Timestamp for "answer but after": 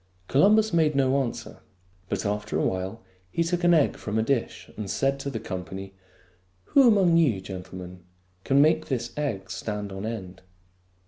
1.21-2.57